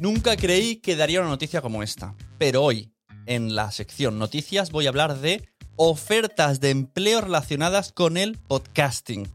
[0.00, 2.92] Nunca creí que daría una noticia como esta, pero hoy,
[3.26, 9.26] en la sección noticias, voy a hablar de ofertas de empleo relacionadas con el podcasting.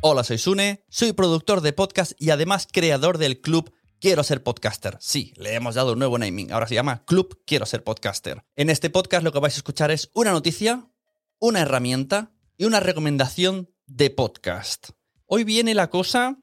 [0.00, 4.96] Hola, soy Sune, soy productor de podcast y además creador del club Quiero ser podcaster.
[4.98, 8.42] Sí, le hemos dado un nuevo naming, ahora se llama Club Quiero ser podcaster.
[8.56, 10.90] En este podcast lo que vais a escuchar es una noticia,
[11.38, 14.88] una herramienta y una recomendación de podcast.
[15.26, 16.36] Hoy viene la cosa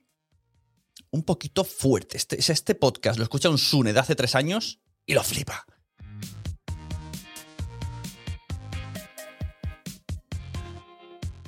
[1.12, 2.16] un poquito fuerte.
[2.16, 5.66] Este, es este podcast lo escucha un Sune de hace tres años y lo flipa.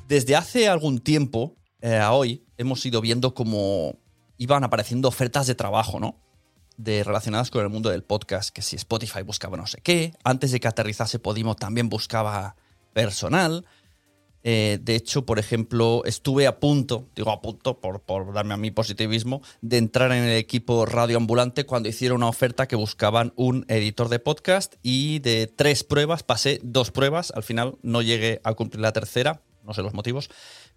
[0.10, 4.01] Desde hace algún tiempo eh, a hoy hemos ido viendo cómo
[4.42, 6.16] iban apareciendo ofertas de trabajo, ¿no?
[6.76, 10.52] De, relacionadas con el mundo del podcast, que si Spotify buscaba no sé qué, antes
[10.52, 12.56] de que aterrizase Podimo también buscaba
[12.92, 13.68] personal.
[14.44, 18.58] Eh, de hecho, por ejemplo, estuve a punto, digo a punto por, por darme a
[18.58, 23.64] mi positivismo, de entrar en el equipo radioambulante cuando hicieron una oferta que buscaban un
[23.68, 28.56] editor de podcast y de tres pruebas pasé dos pruebas, al final no llegué a
[28.56, 30.32] cumplir la tercera, no sé los motivos,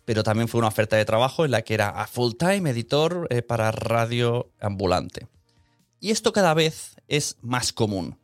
[0.05, 3.43] pero también fue una oferta de trabajo en la que era a full-time editor eh,
[3.43, 5.27] para radio ambulante.
[6.01, 8.19] Y esto cada vez es más común.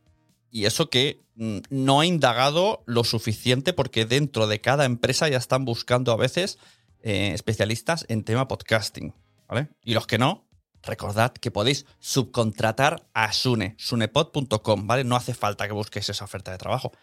[0.51, 5.37] Y eso que mm, no he indagado lo suficiente porque dentro de cada empresa ya
[5.37, 6.59] están buscando a veces
[7.01, 9.13] eh, especialistas en tema podcasting.
[9.83, 10.45] Y los que no,
[10.81, 15.03] recordad que podéis subcontratar a Sune, sunepod.com, ¿vale?
[15.03, 16.93] No hace falta que busquéis esa oferta de trabajo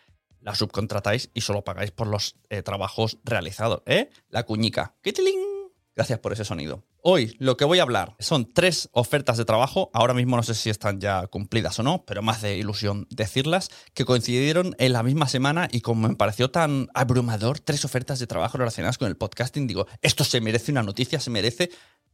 [0.40, 4.10] la subcontratáis y solo pagáis por los eh, trabajos realizados, ¿eh?
[4.28, 4.94] La cuñica.
[5.02, 5.58] ¡Quitiling!
[5.98, 6.84] Gracias por ese sonido.
[7.02, 10.54] Hoy lo que voy a hablar son tres ofertas de trabajo, ahora mismo no sé
[10.54, 15.02] si están ya cumplidas o no, pero más de ilusión decirlas, que coincidieron en la
[15.02, 19.16] misma semana y como me pareció tan abrumador, tres ofertas de trabajo relacionadas con el
[19.16, 21.70] podcasting, digo, esto se merece una noticia, se merece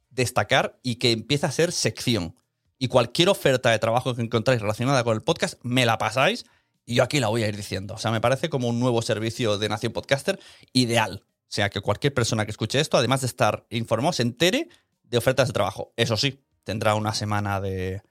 [0.08, 2.36] destacar y que empiece a ser sección.
[2.78, 6.46] Y cualquier oferta de trabajo que encontráis relacionada con el podcast, me la pasáis
[6.86, 7.94] y yo aquí la voy a ir diciendo.
[7.94, 10.38] O sea, me parece como un nuevo servicio de Nación Podcaster
[10.72, 11.24] ideal.
[11.26, 14.68] O sea, que cualquier persona que escuche esto, además de estar informado, se entere
[15.04, 15.92] de ofertas de trabajo.
[15.96, 18.02] Eso sí, tendrá una semana de,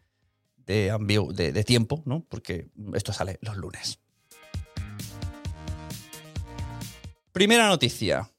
[0.66, 2.25] de, tiempo, ¿no?
[2.29, 3.99] Porque esto sale los lunes.
[7.31, 8.29] Primera noticia.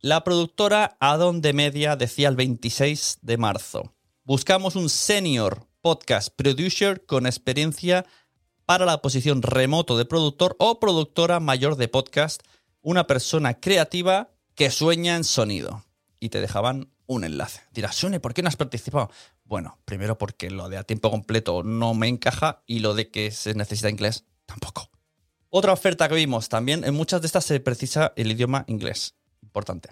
[0.00, 3.94] La productora Adon de Media decía el 26 de marzo.
[4.24, 8.04] Buscamos un senior podcast producer con experiencia
[8.72, 12.42] para la posición remoto de productor o productora mayor de podcast,
[12.80, 15.84] una persona creativa que sueña en sonido.
[16.20, 17.60] Y te dejaban un enlace.
[17.74, 19.10] Dirás, Sune, ¿por qué no has participado?
[19.44, 23.30] Bueno, primero porque lo de a tiempo completo no me encaja y lo de que
[23.30, 24.88] se necesita inglés tampoco.
[25.50, 29.16] Otra oferta que vimos también, en muchas de estas se precisa el idioma inglés.
[29.42, 29.90] Importante.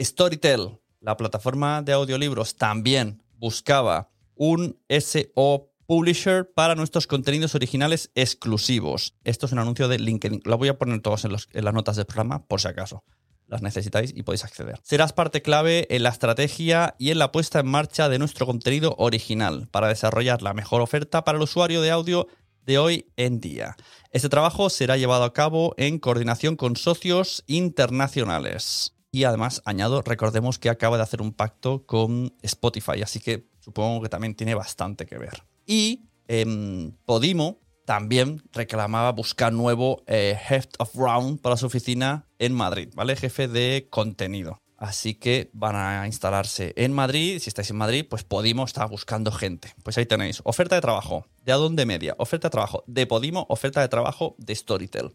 [0.00, 9.16] Storytel, la plataforma de audiolibros, también buscaba un SO publisher para nuestros contenidos originales exclusivos.
[9.24, 10.42] Esto es un anuncio de LinkedIn.
[10.44, 13.02] Lo voy a poner todos en, en las notas del programa, por si acaso.
[13.48, 14.78] Las necesitáis y podéis acceder.
[14.84, 18.94] Serás parte clave en la estrategia y en la puesta en marcha de nuestro contenido
[18.98, 22.28] original para desarrollar la mejor oferta para el usuario de audio
[22.62, 23.74] de hoy en día.
[24.12, 28.94] Este trabajo será llevado a cabo en coordinación con socios internacionales.
[29.10, 34.02] Y además, añado, recordemos que acaba de hacer un pacto con Spotify, así que supongo
[34.02, 35.49] que también tiene bastante que ver.
[35.70, 42.54] Y em, Podimo también reclamaba buscar nuevo eh, Head of Round para su oficina en
[42.54, 43.14] Madrid, ¿vale?
[43.14, 44.58] Jefe de contenido.
[44.76, 47.38] Así que van a instalarse en Madrid.
[47.38, 49.72] Si estáis en Madrid, pues Podimo está buscando gente.
[49.84, 50.40] Pues ahí tenéis.
[50.42, 52.16] Oferta de trabajo de Adonde Media.
[52.18, 53.46] Oferta de trabajo de Podimo.
[53.48, 55.14] Oferta de trabajo de Storytel.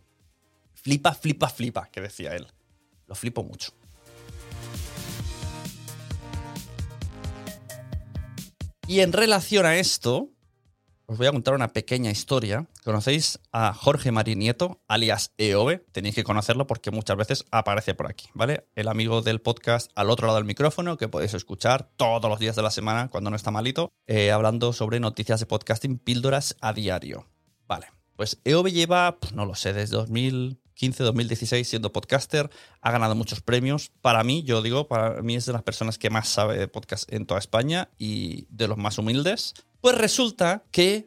[0.74, 2.48] Flipa, flipa, flipa, que decía él.
[3.08, 3.74] Lo flipo mucho.
[8.88, 10.30] Y en relación a esto,
[11.08, 12.68] os voy a contar una pequeña historia.
[12.84, 15.82] ¿Conocéis a Jorge Marín Nieto, alias EOB?
[15.92, 18.68] Tenéis que conocerlo porque muchas veces aparece por aquí, ¿vale?
[18.76, 22.56] El amigo del podcast al otro lado del micrófono que podéis escuchar todos los días
[22.56, 26.74] de la semana cuando no está malito, eh, hablando sobre noticias de podcasting, píldoras a
[26.74, 27.28] diario.
[27.68, 32.50] Vale, pues EOB lleva, no lo sé, desde 2015, 2016 siendo podcaster,
[32.82, 33.92] ha ganado muchos premios.
[34.02, 37.12] Para mí, yo digo, para mí es de las personas que más sabe de podcast
[37.12, 39.54] en toda España y de los más humildes.
[39.86, 41.06] Pues resulta que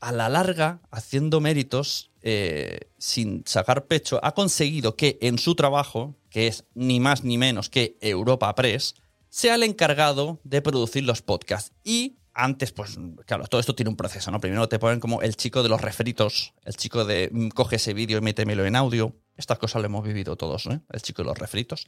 [0.00, 6.16] a la larga, haciendo méritos, eh, sin sacar pecho, ha conseguido que en su trabajo,
[6.28, 8.96] que es ni más ni menos que Europa Press,
[9.28, 11.70] sea el encargado de producir los podcasts.
[11.84, 14.40] Y antes, pues, claro, todo esto tiene un proceso, ¿no?
[14.40, 17.94] Primero te ponen como el chico de los refritos, el chico de mm, coge ese
[17.94, 19.14] vídeo y métemelo en audio.
[19.38, 20.82] Estas cosas lo hemos vivido todos, ¿no?
[20.92, 21.86] El chico de los refritos.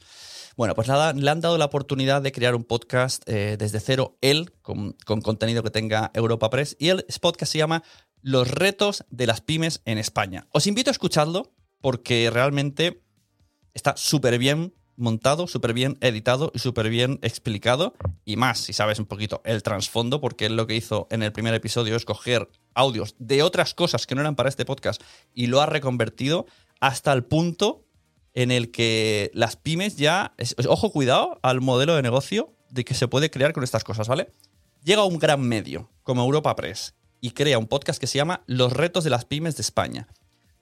[0.55, 4.17] Bueno, pues nada, le han dado la oportunidad de crear un podcast eh, desde cero,
[4.21, 6.77] él, con, con contenido que tenga Europa Press.
[6.79, 7.83] Y el podcast se llama
[8.21, 10.47] Los retos de las pymes en España.
[10.51, 11.51] Os invito a escucharlo
[11.81, 13.03] porque realmente
[13.73, 17.93] está súper bien montado, súper bien editado y súper bien explicado.
[18.23, 21.31] Y más, si sabes un poquito el trasfondo, porque él lo que hizo en el
[21.31, 25.01] primer episodio es coger audios de otras cosas que no eran para este podcast
[25.33, 26.45] y lo ha reconvertido
[26.81, 27.85] hasta el punto
[28.33, 30.33] en el que las pymes ya,
[30.67, 34.31] ojo cuidado al modelo de negocio de que se puede crear con estas cosas, ¿vale?
[34.83, 38.73] Llega un gran medio como Europa Press y crea un podcast que se llama Los
[38.73, 40.07] retos de las pymes de España,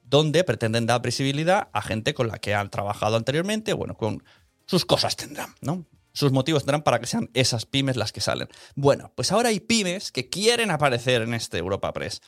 [0.04, 4.24] donde pretenden dar visibilidad a gente con la que han trabajado anteriormente, bueno, con
[4.66, 5.86] sus cosas tendrán, ¿no?
[6.12, 8.50] Sus motivos tendrán para que sean esas pymes las que salen.
[8.76, 12.22] Bueno, pues ahora hay pymes que quieren aparecer en este Europa Press.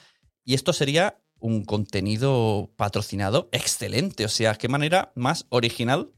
[0.46, 4.24] Y esto sería un contenido patrocinado excelente.
[4.26, 6.12] O sea, qué manera más original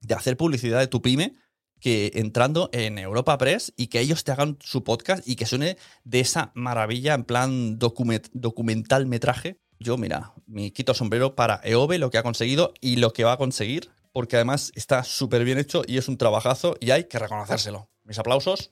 [0.00, 1.34] de hacer publicidad de tu pyme
[1.80, 5.76] que entrando en Europa Press y que ellos te hagan su podcast y que suene
[6.04, 9.60] de esa maravilla en plan document- documental metraje.
[9.78, 13.32] Yo, mira, me quito sombrero para EOB, lo que ha conseguido y lo que va
[13.32, 17.18] a conseguir, porque además está súper bien hecho y es un trabajazo y hay que
[17.18, 17.90] reconocérselo.
[18.04, 18.70] Mis aplausos,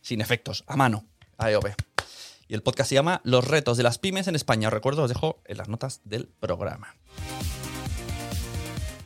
[0.00, 1.04] sin efectos, a mano,
[1.36, 1.87] a EOB.
[2.48, 4.68] Y el podcast se llama Los retos de las pymes en España.
[4.68, 6.96] Os recuerdo, os dejo en las notas del programa.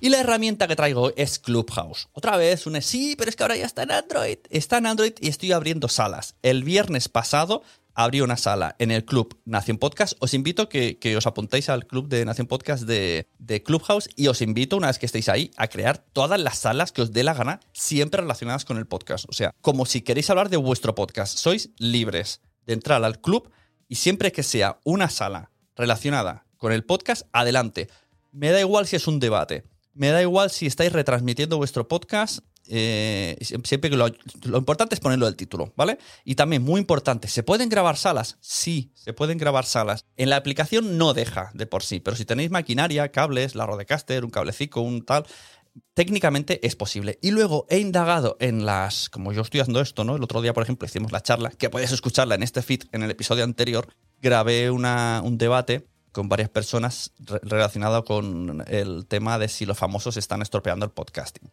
[0.00, 2.08] Y la herramienta que traigo es Clubhouse.
[2.12, 4.38] Otra vez, un sí, pero es que ahora ya está en Android.
[4.50, 6.36] Está en Android y estoy abriendo salas.
[6.42, 7.62] El viernes pasado
[7.94, 10.14] abrí una sala en el club Nación Podcast.
[10.20, 14.28] Os invito que, que os apuntéis al club de Nación Podcast de, de Clubhouse y
[14.28, 17.22] os invito, una vez que estéis ahí, a crear todas las salas que os dé
[17.22, 19.26] la gana, siempre relacionadas con el podcast.
[19.28, 21.37] O sea, como si queréis hablar de vuestro podcast.
[21.38, 23.50] Sois libres de entrar al club
[23.88, 27.88] y siempre que sea una sala relacionada con el podcast, adelante.
[28.31, 29.64] Me da igual si es un debate.
[29.95, 32.38] Me da igual si estáis retransmitiendo vuestro podcast.
[32.69, 34.07] eh, siempre que lo,
[34.57, 35.99] importante es ponerlo del título, ¿vale?
[36.25, 38.38] Y también, muy importante, ¿se pueden grabar salas?
[38.40, 40.07] Sí, se pueden grabar salas.
[40.16, 44.25] En la aplicación no deja de por sí, pero si tenéis maquinaria, cables, la Rodecaster,
[44.25, 45.26] un cablecito, un tal,
[45.95, 47.19] técnicamente es posible.
[47.23, 50.17] Y luego he indagado en las, como yo estoy haciendo esto, ¿no?
[50.17, 53.02] El otro día, por ejemplo, hicimos la charla, que puedes escucharla en este feed, en
[53.02, 53.88] el episodio anterior,
[54.21, 59.79] grabé una, un debate con varias personas re- relacionado con el tema de si los
[59.79, 61.50] famosos están estropeando el podcasting.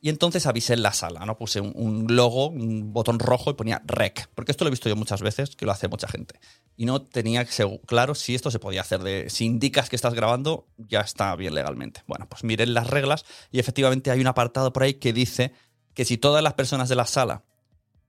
[0.00, 1.36] Y entonces avisé en la sala, ¿no?
[1.36, 4.94] Puse un, logo, un botón rojo y ponía rec, porque esto lo he visto yo
[4.94, 6.38] muchas veces, que lo hace mucha gente.
[6.76, 7.44] Y no tenía
[7.86, 11.54] claro si esto se podía hacer de si indicas que estás grabando, ya está bien
[11.54, 12.02] legalmente.
[12.06, 15.52] Bueno, pues miren las reglas y efectivamente hay un apartado por ahí que dice
[15.94, 17.42] que si todas las personas de la sala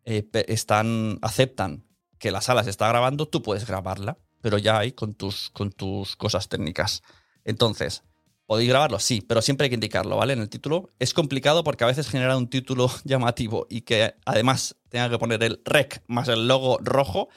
[0.05, 1.85] eh, están aceptan
[2.19, 5.71] que la sala se está grabando, tú puedes grabarla, pero ya hay con tus, con
[5.71, 7.01] tus cosas técnicas.
[7.45, 8.03] Entonces,
[8.49, 8.97] ¿podéis grabarlo?
[8.97, 10.33] Sí, pero siempre hay que indicarlo, ¿vale?
[10.33, 10.89] En el título.
[10.97, 15.43] Es complicado porque a veces generar un título llamativo y que además tenga que poner
[15.43, 17.29] el rec más el logo rojo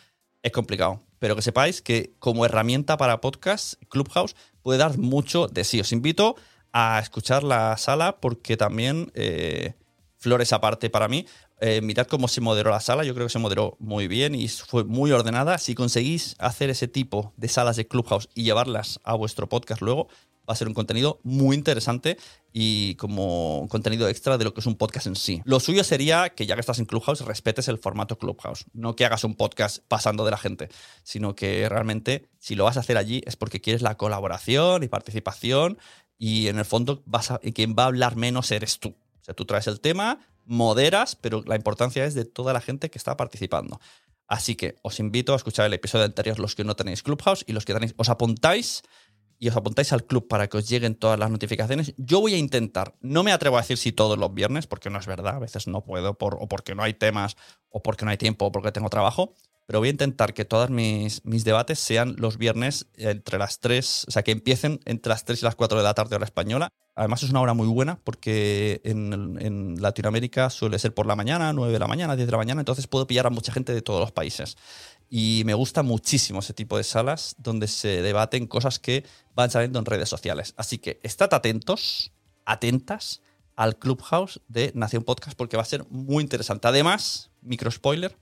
[0.42, 1.02] es complicado.
[1.18, 5.80] pero que sepáis que como herramienta para podcast, Clubhouse puede dar mucho de sí.
[5.80, 6.34] Os invito
[6.72, 9.74] a escuchar la sala porque también, eh,
[10.16, 11.26] flores aparte para mí,
[11.60, 14.48] eh, mirad cómo se moderó la sala, yo creo que se moderó muy bien y
[14.48, 15.58] fue muy ordenada.
[15.58, 20.08] Si conseguís hacer ese tipo de salas de Clubhouse y llevarlas a vuestro podcast luego,
[20.48, 22.18] va a ser un contenido muy interesante
[22.52, 25.40] y como contenido extra de lo que es un podcast en sí.
[25.44, 29.04] Lo suyo sería que ya que estás en Clubhouse respetes el formato Clubhouse, no que
[29.04, 30.68] hagas un podcast pasando de la gente,
[31.02, 34.88] sino que realmente si lo vas a hacer allí es porque quieres la colaboración y
[34.88, 35.78] participación
[36.18, 38.90] y en el fondo vas a, quien va a hablar menos eres tú.
[38.90, 42.90] O sea, tú traes el tema, moderas, pero la importancia es de toda la gente
[42.90, 43.80] que está participando.
[44.26, 47.52] Así que os invito a escuchar el episodio anterior los que no tenéis Clubhouse y
[47.52, 48.82] los que tenéis, os apuntáis
[49.42, 51.94] y os apuntáis al club para que os lleguen todas las notificaciones.
[51.96, 55.00] Yo voy a intentar, no me atrevo a decir si todos los viernes, porque no
[55.00, 57.36] es verdad, a veces no puedo, por, o porque no hay temas,
[57.68, 59.34] o porque no hay tiempo, o porque tengo trabajo,
[59.66, 64.04] pero voy a intentar que todos mis, mis debates sean los viernes entre las 3,
[64.06, 66.68] o sea, que empiecen entre las 3 y las 4 de la tarde hora española.
[66.94, 71.52] Además es una hora muy buena porque en, en Latinoamérica suele ser por la mañana,
[71.52, 73.82] 9 de la mañana, 10 de la mañana, entonces puedo pillar a mucha gente de
[73.82, 74.56] todos los países.
[75.14, 79.04] Y me gusta muchísimo ese tipo de salas donde se debaten cosas que
[79.34, 80.54] van saliendo en redes sociales.
[80.56, 82.12] Así que estad atentos,
[82.46, 83.20] atentas
[83.54, 86.66] al Clubhouse de Nación Podcast porque va a ser muy interesante.
[86.66, 88.16] Además, micro spoiler,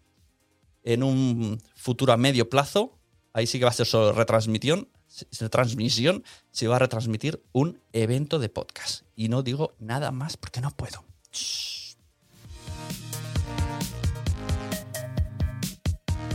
[0.83, 2.99] en un futuro a medio plazo,
[3.35, 4.89] ahí sí que va a ser solo retransmisión,
[5.39, 9.05] retransmisión, se va a retransmitir un evento de podcast.
[9.15, 11.05] Y no digo nada más porque no puedo.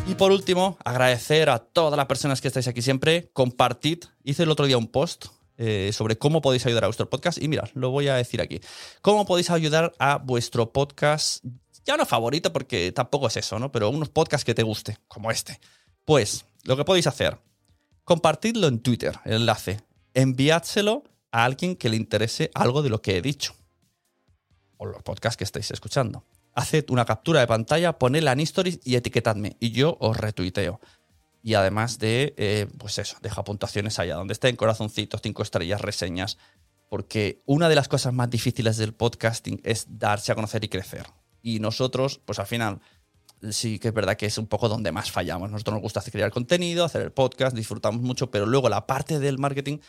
[0.07, 3.31] Y por último, agradecer a todas las personas que estáis aquí siempre.
[3.33, 4.03] Compartid.
[4.23, 5.25] Hice el otro día un post
[5.57, 7.41] eh, sobre cómo podéis ayudar a vuestro podcast.
[7.41, 8.61] Y mirad, lo voy a decir aquí.
[9.01, 11.43] ¿Cómo podéis ayudar a vuestro podcast?
[11.85, 13.71] Ya no favorito, porque tampoco es eso, ¿no?
[13.71, 15.59] Pero unos podcasts que te guste, como este.
[16.05, 17.39] Pues, lo que podéis hacer,
[18.03, 19.81] compartidlo en Twitter, el enlace.
[20.13, 23.55] Enviádselo a alguien que le interese algo de lo que he dicho.
[24.77, 26.23] O los podcasts que estáis escuchando
[26.55, 30.79] haced una captura de pantalla, ponedla en stories y etiquetadme y yo os retuiteo.
[31.43, 36.39] Y además de, eh, pues eso, deja puntuaciones allá donde estén, corazoncitos, cinco estrellas, reseñas.
[36.89, 41.05] Porque una de las cosas más difíciles del podcasting es darse a conocer y crecer.
[41.43, 42.79] Y nosotros, pues al final,
[43.51, 45.51] sí que es verdad que es un poco donde más fallamos.
[45.51, 49.37] Nosotros nos gusta crear contenido, hacer el podcast, disfrutamos mucho, pero luego la parte del
[49.37, 49.79] marketing,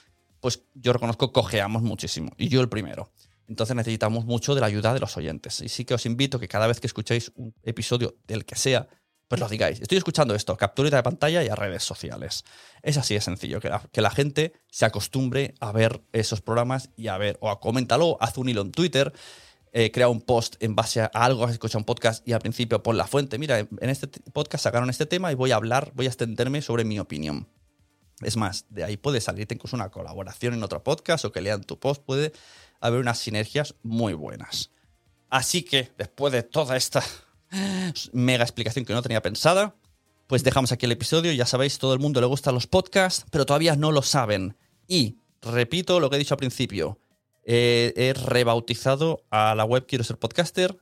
[0.40, 2.32] pues yo reconozco, cojeamos muchísimo.
[2.36, 3.10] Y yo el primero.
[3.48, 5.60] Entonces necesitamos mucho de la ayuda de los oyentes.
[5.60, 8.88] Y sí que os invito que cada vez que escuchéis un episodio del que sea,
[9.28, 9.80] pues lo digáis.
[9.80, 12.44] Estoy escuchando esto, captura de pantalla y a redes sociales.
[12.82, 16.90] Es así de sencillo, que la, que la gente se acostumbre a ver esos programas
[16.96, 19.12] y a ver, o a coméntalo, haz un hilo en Twitter,
[19.72, 22.82] eh, crea un post en base a algo, has escuchado un podcast y al principio
[22.82, 23.38] pon la fuente.
[23.38, 26.84] Mira, en este podcast sacaron este tema y voy a hablar, voy a extenderme sobre
[26.84, 27.48] mi opinión.
[28.22, 31.64] Es más, de ahí puede salirte incluso una colaboración en otro podcast o que lean
[31.64, 32.32] tu post, puede
[32.80, 34.70] haber unas sinergias muy buenas.
[35.28, 37.02] Así que, después de toda esta
[38.12, 39.74] mega explicación que no tenía pensada,
[40.26, 41.32] pues dejamos aquí el episodio.
[41.32, 44.56] Ya sabéis, todo el mundo le gustan los podcasts, pero todavía no lo saben.
[44.88, 46.98] Y repito lo que he dicho al principio.
[47.44, 50.76] Eh, he rebautizado a la web Quiero ser podcaster,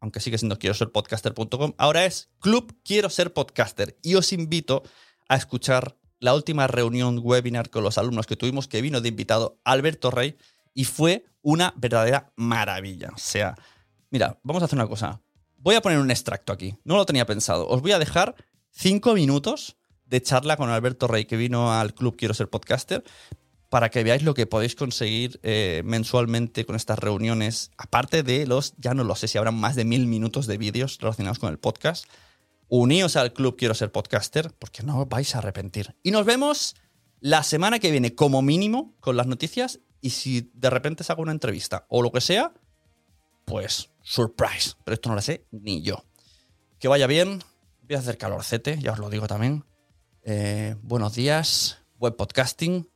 [0.00, 1.74] aunque sigue siendo quiero ser podcaster.com.
[1.76, 3.98] Ahora es Club Quiero ser podcaster.
[4.02, 4.82] Y os invito
[5.28, 9.58] a escuchar la última reunión webinar con los alumnos que tuvimos, que vino de invitado
[9.64, 10.36] Alberto Rey,
[10.76, 13.08] y fue una verdadera maravilla.
[13.14, 13.56] O sea,
[14.10, 15.22] mira, vamos a hacer una cosa.
[15.56, 16.76] Voy a poner un extracto aquí.
[16.84, 17.66] No lo tenía pensado.
[17.66, 18.36] Os voy a dejar
[18.70, 23.02] cinco minutos de charla con Alberto Rey, que vino al club Quiero ser podcaster,
[23.70, 28.74] para que veáis lo que podéis conseguir eh, mensualmente con estas reuniones, aparte de los,
[28.76, 31.58] ya no lo sé si habrán más de mil minutos de vídeos relacionados con el
[31.58, 32.04] podcast.
[32.68, 35.96] Uníos al club Quiero ser podcaster, porque no os vais a arrepentir.
[36.02, 36.76] Y nos vemos
[37.20, 41.32] la semana que viene, como mínimo, con las noticias y si de repente saco una
[41.32, 42.54] entrevista o lo que sea,
[43.44, 44.74] pues surprise.
[44.84, 46.04] Pero esto no lo sé ni yo.
[46.78, 47.42] Que vaya bien.
[47.82, 49.64] Voy a hacer calorcete, ya os lo digo también.
[50.22, 52.88] Eh, buenos días, web podcasting.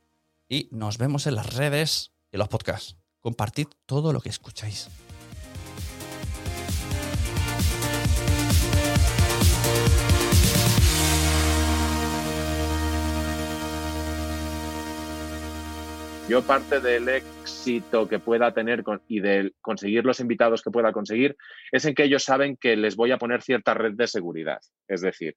[0.47, 2.95] Y nos vemos en las redes y los podcasts.
[3.19, 4.87] Compartid todo lo que escucháis.
[16.29, 21.35] Yo parte del éxito que pueda tener y de conseguir los invitados que pueda conseguir
[21.71, 24.59] es en que ellos saben que les voy a poner cierta red de seguridad.
[24.87, 25.35] Es decir,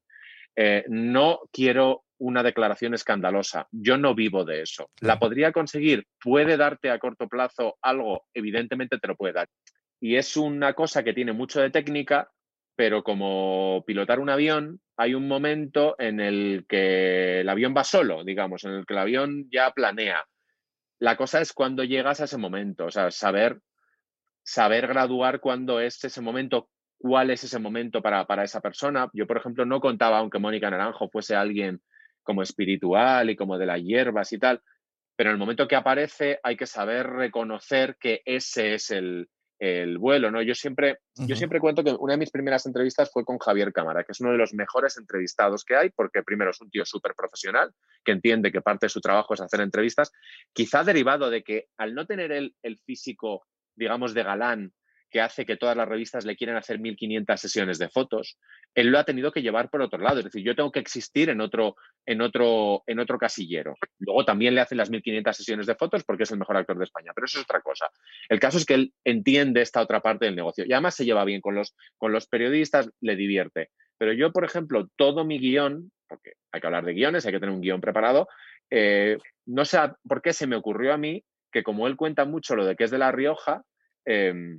[0.55, 3.67] eh, no quiero una declaración escandalosa.
[3.73, 4.91] Yo no vivo de eso.
[5.01, 6.07] ¿La podría conseguir?
[6.23, 8.27] ¿Puede darte a corto plazo algo?
[8.33, 9.49] Evidentemente te lo puede dar.
[10.01, 12.31] Y es una cosa que tiene mucho de técnica,
[12.77, 18.23] pero como pilotar un avión, hay un momento en el que el avión va solo,
[18.23, 20.25] digamos, en el que el avión ya planea.
[21.05, 23.61] La cosa es cuando llegas a ese momento, o sea, saber,
[24.43, 29.11] saber graduar cuándo es ese momento, cuál es ese momento para, para esa persona.
[29.13, 31.83] Yo, por ejemplo, no contaba, aunque Mónica Naranjo fuese alguien
[32.23, 34.63] como espiritual y como de las hierbas y tal,
[35.15, 39.99] pero en el momento que aparece hay que saber reconocer que ese es el, el
[39.99, 40.43] vuelo, ¿no?
[40.43, 44.05] Yo siempre, yo siempre cuento que una de mis primeras entrevistas fue con Javier Cámara,
[44.05, 47.15] que es uno de los mejores entrevistados que hay, porque primero es un tío súper
[47.15, 47.73] profesional,
[48.05, 50.11] que entiende que parte de su trabajo es hacer entrevistas,
[50.53, 54.73] quizá derivado de que al no tener el, el físico, digamos, de galán
[55.15, 58.37] que hace que todas las revistas le quieren hacer 1500 sesiones de fotos,
[58.75, 60.19] él lo ha tenido que llevar por otro lado.
[60.19, 63.77] Es decir, yo tengo que existir en otro, en otro, en otro casillero.
[64.01, 66.83] Luego también le hacen las 1500 sesiones de fotos porque es el mejor actor de
[66.83, 67.89] España, pero eso es otra cosa.
[68.29, 71.25] El caso es que él entiende esta otra parte del negocio y además se lleva
[71.25, 73.71] bien con los, con los periodistas, le divierte.
[73.97, 77.39] Pero yo, por ejemplo, todo mi guion, porque hay que hablar de guiones, hay que
[77.39, 78.27] tener un guion preparado,
[78.69, 79.79] eh, no sé
[80.09, 82.83] por qué se me ocurrió a mí que como él cuenta mucho lo de que
[82.83, 83.63] es de La Rioja,
[84.07, 84.59] eh,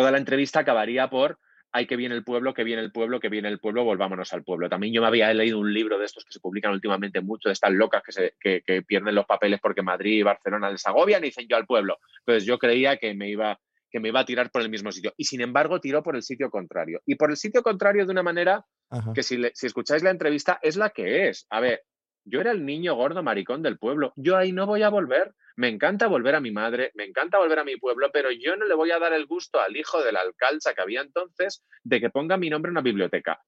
[0.00, 1.38] toda la entrevista acabaría por
[1.72, 4.44] hay que viene el pueblo, que viene el pueblo, que viene el pueblo, volvámonos al
[4.44, 4.68] pueblo.
[4.68, 7.52] También yo me había leído un libro de estos que se publican últimamente mucho, de
[7.54, 11.22] estas locas que, se, que, que pierden los papeles porque Madrid y Barcelona les agobian
[11.22, 11.98] y dicen yo al pueblo.
[12.20, 13.58] Entonces yo creía que me iba
[13.90, 15.12] que me iba a tirar por el mismo sitio.
[15.16, 17.00] Y sin embargo, tiró por el sitio contrario.
[17.06, 19.12] Y por el sitio contrario de una manera Ajá.
[19.14, 21.46] que si, le- si escucháis la entrevista es la que es.
[21.50, 21.82] A ver,
[22.26, 24.12] yo era el niño gordo maricón del pueblo.
[24.16, 25.34] Yo ahí no voy a volver.
[25.56, 28.66] Me encanta volver a mi madre, me encanta volver a mi pueblo, pero yo no
[28.66, 31.98] le voy a dar el gusto al hijo de la alcalza que había entonces de
[31.98, 33.40] que ponga mi nombre en una biblioteca.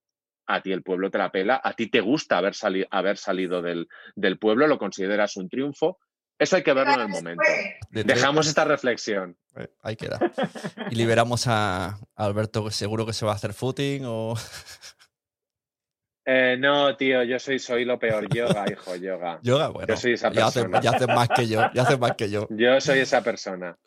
[0.46, 3.60] A ti el pueblo te la pela, a ti te gusta haber, sali- haber salido
[3.60, 5.98] del, del pueblo, lo consideras un triunfo.
[6.38, 7.42] Eso hay que verlo en el momento.
[7.90, 9.36] Dejamos esta reflexión.
[9.56, 10.18] Eh, Ahí queda.
[10.90, 14.34] Y liberamos a Alberto, que seguro que se va a hacer footing o...
[16.30, 18.28] Eh, no, tío, yo soy, soy lo peor.
[18.28, 19.38] Yoga, hijo, yoga.
[19.42, 19.88] Yoga, bueno.
[19.88, 20.80] Yo soy esa ya haces persona.
[20.82, 22.46] ya haces más que yo, ya haces más que yo.
[22.50, 23.78] Yo soy esa persona.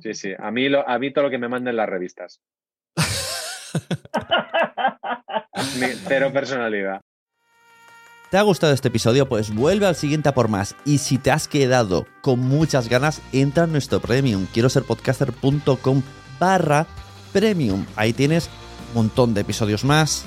[0.00, 0.32] Sí, sí.
[0.38, 2.40] A mí, lo, a mí todo lo que me manden las revistas.
[5.80, 7.00] Mi- cero personalidad.
[8.30, 9.28] ¿Te ha gustado este episodio?
[9.28, 10.74] Pues vuelve al siguiente a por más.
[10.84, 14.46] Y si te has quedado con muchas ganas, entra en nuestro premium.
[14.52, 16.02] Quiero ser podcaster.com
[16.40, 16.86] barra
[17.32, 17.86] premium.
[17.96, 18.50] Ahí tienes
[18.88, 20.26] un montón de episodios más,